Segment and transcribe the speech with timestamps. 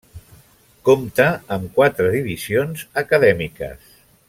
[0.89, 1.27] Compta
[1.57, 3.95] amb quatre divisions acadèmiques: